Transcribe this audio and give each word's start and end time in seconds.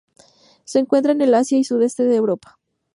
Se 0.65 0.79
encuentra 0.79 1.11
en 1.11 1.21
el 1.21 1.35
Asia 1.35 1.59
y 1.59 1.63
sudeste 1.63 2.05
de 2.05 2.15
Europa. 2.15 2.57